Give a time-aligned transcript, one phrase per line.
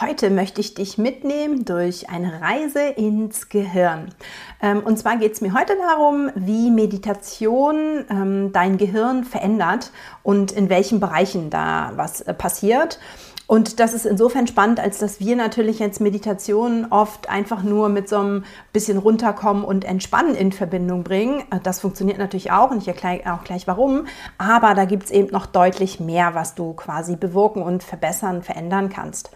[0.00, 4.08] Heute möchte ich dich mitnehmen durch eine Reise ins Gehirn.
[4.60, 9.92] Ähm, und zwar geht es mir heute darum, wie Meditation ähm, dein Gehirn verändert
[10.24, 12.98] und in welchen Bereichen da was äh, passiert.
[13.46, 18.08] Und das ist insofern spannend, als dass wir natürlich jetzt Meditation oft einfach nur mit
[18.08, 21.44] so einem bisschen runterkommen und entspannen in Verbindung bringen.
[21.62, 24.06] Das funktioniert natürlich auch und ich erkläre auch gleich warum.
[24.38, 28.88] Aber da gibt es eben noch deutlich mehr, was du quasi bewirken und verbessern, verändern
[28.88, 29.30] kannst.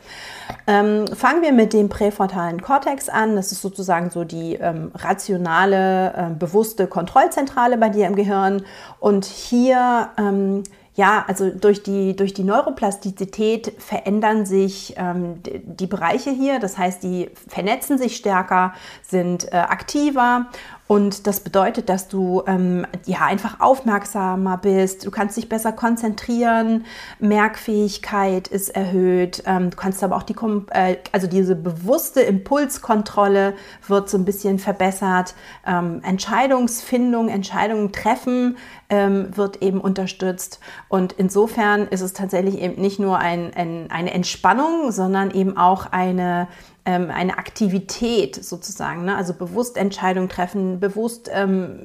[0.67, 3.37] Ähm, fangen wir mit dem präfrontalen Kortex an.
[3.37, 8.63] Das ist sozusagen so die ähm, rationale, äh, bewusste Kontrollzentrale bei dir im Gehirn.
[9.01, 10.63] Und hier ähm,
[10.99, 16.59] ja, also durch die, durch die Neuroplastizität verändern sich ähm, die Bereiche hier.
[16.59, 20.47] Das heißt, die vernetzen sich stärker, sind äh, aktiver
[20.89, 26.87] und das bedeutet, dass du ähm, ja einfach aufmerksamer bist, du kannst dich besser konzentrieren,
[27.21, 30.35] Merkfähigkeit ist erhöht, ähm, du kannst aber auch die,
[30.71, 33.53] äh, also diese bewusste Impulskontrolle
[33.87, 35.35] wird so ein bisschen verbessert,
[35.67, 38.57] ähm, Entscheidungsfindung, Entscheidungen treffen
[38.89, 40.59] ähm, wird eben unterstützt.
[40.89, 45.93] Und insofern ist es tatsächlich eben nicht nur ein, ein, eine Entspannung, sondern eben auch
[45.93, 46.49] eine
[46.89, 49.15] ähm, eine Aktivität sozusagen, ne?
[49.15, 51.81] also bewusst Entscheidungen treffen, bewusst ähm,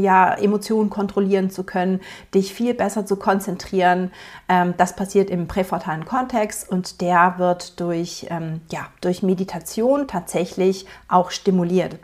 [0.00, 2.00] ja, Emotionen kontrollieren zu können,
[2.34, 4.10] dich viel besser zu konzentrieren.
[4.48, 10.86] Ähm, das passiert im präfrontalen Kontext und der wird durch, ähm, ja, durch Meditation tatsächlich
[11.06, 12.00] auch stimuliert.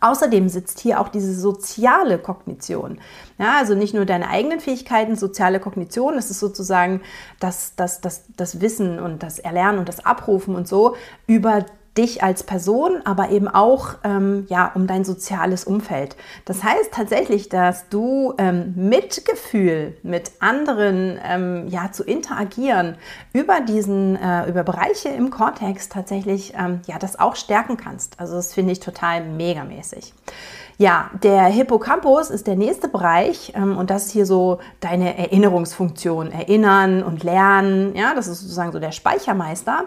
[0.00, 2.98] Außerdem sitzt hier auch diese soziale Kognition.
[3.38, 7.02] Ja, also nicht nur deine eigenen Fähigkeiten, soziale Kognition, das ist sozusagen
[7.38, 10.96] das, das, das, das Wissen und das Erlernen und das Abrufen und so
[11.26, 16.16] über dich als Person, aber eben auch ähm, ja, um dein soziales Umfeld.
[16.44, 22.96] Das heißt tatsächlich, dass du ähm, Mitgefühl mit anderen ähm, ja, zu interagieren
[23.32, 28.18] über diesen, äh, über Bereiche im Kortex tatsächlich ähm, ja, das auch stärken kannst.
[28.18, 30.14] Also das finde ich total megamäßig.
[30.76, 36.32] Ja, der Hippocampus ist der nächste Bereich ähm, und das ist hier so deine Erinnerungsfunktion,
[36.32, 37.94] erinnern und lernen.
[37.94, 39.84] Ja, das ist sozusagen so der Speichermeister.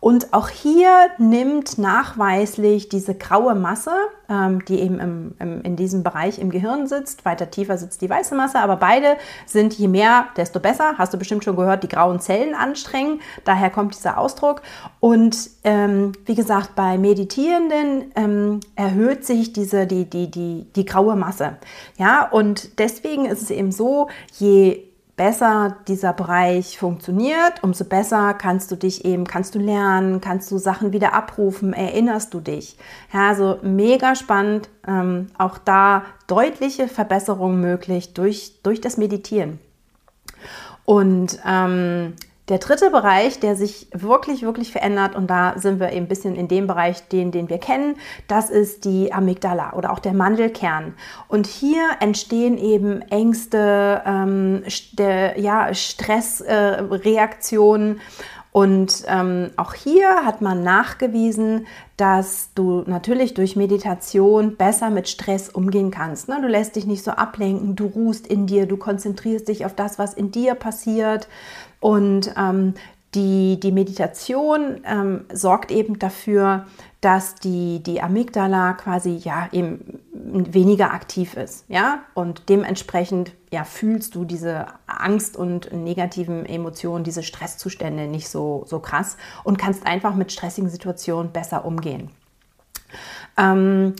[0.00, 3.92] Und auch hier nimmt nachweislich diese graue Masse,
[4.28, 8.34] die eben im, im, in diesem Bereich im Gehirn sitzt, weiter tiefer sitzt die weiße
[8.34, 9.16] Masse, aber beide
[9.46, 10.94] sind je mehr, desto besser.
[10.98, 13.20] Hast du bestimmt schon gehört, die grauen Zellen anstrengen.
[13.44, 14.62] Daher kommt dieser Ausdruck.
[15.00, 21.16] Und ähm, wie gesagt, bei Meditierenden ähm, erhöht sich diese, die, die, die, die graue
[21.16, 21.56] Masse.
[21.96, 24.87] Ja, und deswegen ist es eben so, je
[25.18, 30.56] besser dieser Bereich funktioniert, umso besser kannst du dich eben, kannst du lernen, kannst du
[30.56, 32.78] Sachen wieder abrufen, erinnerst du dich.
[33.12, 39.58] Ja, also mega spannend, ähm, auch da deutliche Verbesserungen möglich durch, durch das Meditieren.
[40.86, 42.14] Und ähm,
[42.48, 46.34] der dritte Bereich, der sich wirklich, wirklich verändert, und da sind wir eben ein bisschen
[46.34, 50.94] in dem Bereich, den, den wir kennen, das ist die Amygdala oder auch der Mandelkern.
[51.28, 57.96] Und hier entstehen eben Ängste, ähm, der, ja, Stressreaktionen.
[57.96, 58.00] Äh,
[58.50, 61.66] und ähm, auch hier hat man nachgewiesen,
[61.96, 66.28] dass du natürlich durch Meditation besser mit Stress umgehen kannst.
[66.28, 66.38] Ne?
[66.40, 69.98] Du lässt dich nicht so ablenken, du ruhst in dir, du konzentrierst dich auf das,
[69.98, 71.28] was in dir passiert.
[71.80, 72.74] Und ähm,
[73.14, 76.66] die, die Meditation ähm, sorgt eben dafür,
[77.00, 84.14] dass die, die Amygdala quasi ja eben weniger aktiv ist, ja, und dementsprechend ja fühlst
[84.14, 90.14] du diese Angst und negativen Emotionen, diese Stresszustände nicht so, so krass und kannst einfach
[90.14, 92.10] mit stressigen Situationen besser umgehen.
[93.38, 93.94] Ähm,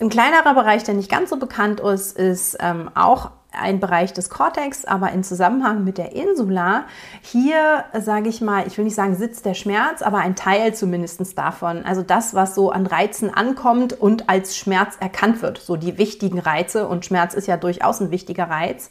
[0.00, 4.30] ein kleinerer Bereich, der nicht ganz so bekannt ist, ist ähm, auch ein Bereich des
[4.30, 6.84] Cortex, aber in Zusammenhang mit der Insula,
[7.22, 11.36] hier sage ich mal, ich will nicht sagen sitzt der Schmerz, aber ein Teil zumindest
[11.36, 11.84] davon.
[11.84, 15.58] Also das, was so an Reizen ankommt und als Schmerz erkannt wird.
[15.58, 18.90] So die wichtigen Reize und Schmerz ist ja durchaus ein wichtiger Reiz.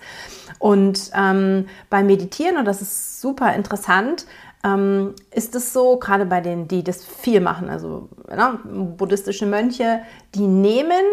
[0.60, 4.26] Und ähm, beim Meditieren, und das ist super interessant,
[4.64, 10.02] ähm, ist es so, gerade bei denen, die das viel machen, also na, buddhistische Mönche,
[10.36, 11.06] die nehmen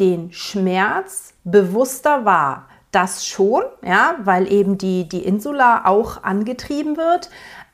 [0.00, 7.28] den Schmerz bewusster wahr das schon, ja, weil eben die, die Insula auch angetrieben wird.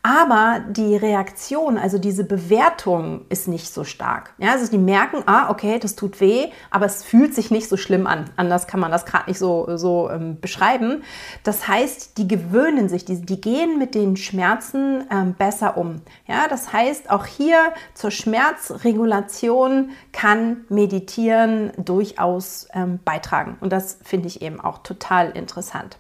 [0.05, 4.35] Aber die Reaktion, also diese Bewertung ist nicht so stark.
[4.37, 7.79] Ja, also die merken, ah, okay, das tut weh, aber es fühlt sich nicht so
[7.79, 8.27] schlimm an.
[8.37, 11.05] Anders kann man das gerade nicht so, so ähm, beschreiben.
[11.43, 16.03] Das heißt, die gewöhnen sich, die, die gehen mit den Schmerzen ähm, besser um.
[16.27, 23.57] Ja, das heißt, auch hier zur Schmerzregulation kann Meditieren durchaus ähm, beitragen.
[23.63, 25.97] Und das finde ich eben auch total interessant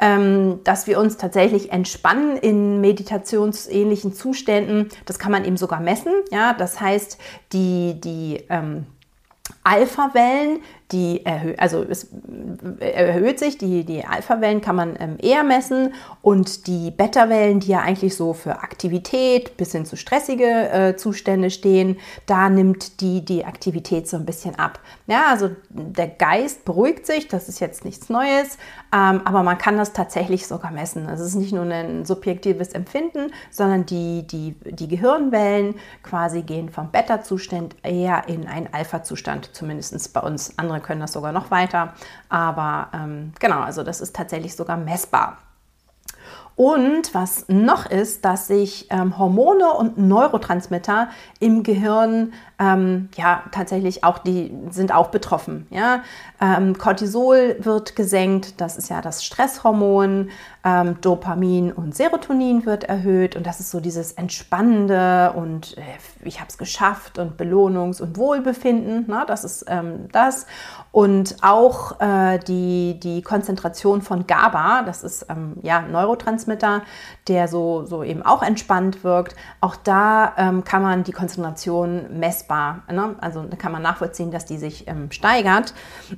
[0.00, 4.88] ähm, dass wir uns tatsächlich entspannen in meditationsähnlichen Zuständen.
[5.06, 6.12] Das kann man eben sogar messen.
[6.30, 7.18] Ja, das heißt,
[7.52, 8.86] die, die ähm,
[9.68, 10.60] Alpha-Wellen,
[10.92, 12.08] die erhö also es
[12.80, 15.92] erhöht sich, die, die Alpha-Wellen kann man ähm, eher messen
[16.22, 21.50] und die Beta-Wellen, die ja eigentlich so für Aktivität bis hin zu stressige äh, Zustände
[21.50, 24.80] stehen, da nimmt die die Aktivität so ein bisschen ab.
[25.06, 28.56] Ja, also der Geist beruhigt sich, das ist jetzt nichts Neues,
[28.94, 31.06] ähm, aber man kann das tatsächlich sogar messen.
[31.06, 36.70] Also es ist nicht nur ein subjektives Empfinden, sondern die, die, die Gehirnwellen quasi gehen
[36.70, 40.54] vom Beta-Zustand eher in einen Alpha-Zustand, zumindest bei uns.
[40.56, 41.94] Andere können das sogar noch weiter.
[42.28, 45.38] Aber ähm, genau, also das ist tatsächlich sogar messbar.
[46.58, 51.08] Und was noch ist, dass sich ähm, Hormone und Neurotransmitter
[51.38, 55.68] im Gehirn ähm, ja tatsächlich auch die sind auch betroffen.
[55.70, 56.02] Ja?
[56.40, 60.30] Ähm, Cortisol wird gesenkt, das ist ja das Stresshormon.
[60.68, 65.82] Ähm, Dopamin und Serotonin wird erhöht und das ist so dieses entspannende und äh,
[66.24, 69.04] ich habe es geschafft und Belohnungs- und Wohlbefinden.
[69.06, 70.46] Na, das ist ähm, das
[70.92, 76.82] und auch äh, die die Konzentration von GABA, das ist ähm, ja Neurotransmitter,
[77.28, 79.36] der so so eben auch entspannt wirkt.
[79.62, 83.16] Auch da ähm, kann man die Konzentration messbar, ne?
[83.22, 85.72] also da kann man nachvollziehen, dass die sich ähm, steigert.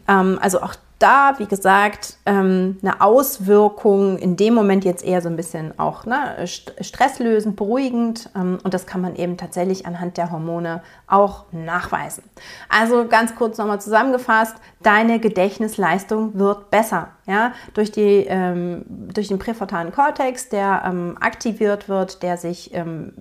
[0.09, 5.29] Ähm, also auch da, wie gesagt, ähm, eine Auswirkung in dem Moment jetzt eher so
[5.29, 8.31] ein bisschen auch ne, stresslösend, beruhigend.
[8.37, 12.25] Ähm, und das kann man eben tatsächlich anhand der Hormone auch nachweisen.
[12.69, 17.09] Also ganz kurz nochmal zusammengefasst, deine Gedächtnisleistung wird besser.
[17.27, 23.13] Ja, durch, die, ähm, durch den präfrontalen Kortex, der ähm, aktiviert wird, der sich ähm,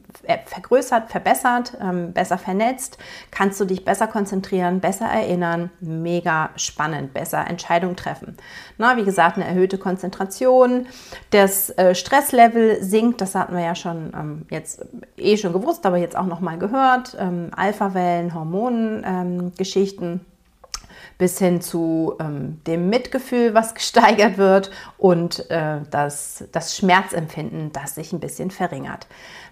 [0.46, 2.98] vergrößert, verbessert, ähm, besser vernetzt,
[3.30, 8.38] kannst du dich besser konzentrieren, besser erinnern, mega spannend, besser Entscheidungen treffen.
[8.78, 10.88] Na, wie gesagt, eine erhöhte Konzentration,
[11.32, 14.86] das äh, Stresslevel sinkt, das hatten wir ja schon ähm, jetzt
[15.18, 20.22] eh schon gewusst, aber jetzt auch nochmal gehört, ähm, Alpha-Wellen, Hormongeschichten
[21.20, 27.96] bis hin zu ähm, dem Mitgefühl, was gesteigert wird und äh, das, das Schmerzempfinden, das
[27.96, 29.06] sich ein bisschen verringert.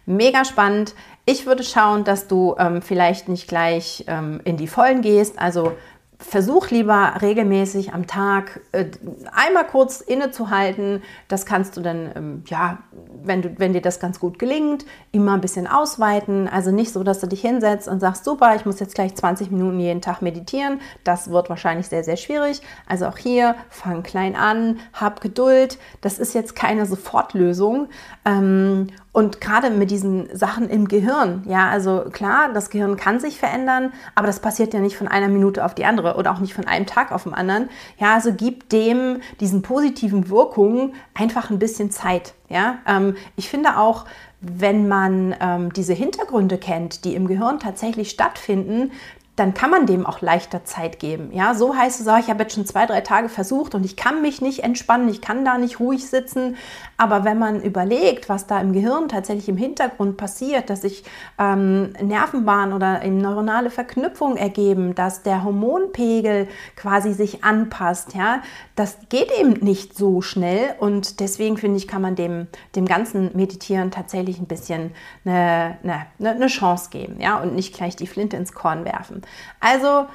[0.08, 0.96] Mega spannend.
[1.26, 5.38] Ich würde schauen, dass du ähm, vielleicht nicht gleich ähm, in die Vollen gehst.
[5.38, 5.74] Also
[6.20, 8.86] versuch lieber regelmäßig am Tag äh,
[9.32, 11.04] einmal kurz innezuhalten.
[11.28, 12.80] Das kannst du dann, ähm, ja,
[13.24, 16.48] wenn, du, wenn dir das ganz gut gelingt, immer ein bisschen ausweiten.
[16.48, 19.52] Also nicht so, dass du dich hinsetzt und sagst, super, ich muss jetzt gleich 20
[19.52, 20.82] Minuten jeden Tag meditieren.
[21.04, 22.62] Das wird wahrscheinlich sehr, sehr schwierig.
[22.88, 25.78] Also auch hier, fang klein an, hab Geduld.
[26.02, 27.90] Das ist jetzt keine Sofortlösung.
[28.26, 28.88] Ähm,
[29.18, 33.92] und gerade mit diesen Sachen im Gehirn, ja, also klar, das Gehirn kann sich verändern,
[34.14, 36.68] aber das passiert ja nicht von einer Minute auf die andere oder auch nicht von
[36.68, 37.68] einem Tag auf den anderen.
[37.98, 42.36] Ja, also gib dem, diesen positiven Wirkungen einfach ein bisschen Zeit.
[42.48, 44.06] Ja, ähm, ich finde auch,
[44.40, 48.92] wenn man ähm, diese Hintergründe kennt, die im Gehirn tatsächlich stattfinden,
[49.38, 51.30] dann kann man dem auch leichter Zeit geben.
[51.32, 53.96] Ja, so heißt es auch, ich habe jetzt schon zwei, drei Tage versucht und ich
[53.96, 56.58] kann mich nicht entspannen, ich kann da nicht ruhig sitzen.
[56.98, 61.04] Aber wenn man überlegt, was da im Gehirn tatsächlich im Hintergrund passiert, dass sich
[61.38, 68.42] ähm, Nervenbahnen oder neuronale Verknüpfungen ergeben, dass der Hormonpegel quasi sich anpasst, ja,
[68.76, 73.38] das geht eben nicht so schnell und deswegen finde ich, kann man dem, dem ganzen
[73.38, 74.96] Meditieren tatsächlich ein bisschen
[75.26, 79.22] eine, eine, eine Chance geben, ja, und nicht gleich die Flinte ins Korn werfen.
[79.60, 80.08] Also,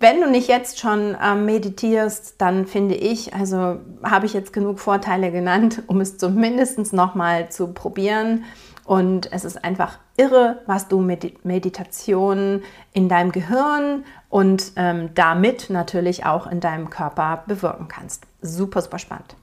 [0.00, 4.78] wenn du nicht jetzt schon ähm, meditierst, dann finde ich, also habe ich jetzt genug
[4.78, 8.44] Vorteile genannt, um es zumindest nochmal zu probieren.
[8.84, 12.62] Und es ist einfach irre, was du mit Meditation
[12.94, 18.26] in deinem Gehirn und ähm, damit natürlich auch in deinem Körper bewirken kannst.
[18.40, 19.36] Super, super spannend.